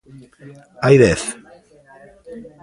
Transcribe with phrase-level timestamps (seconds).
[0.83, 1.21] Hai dez.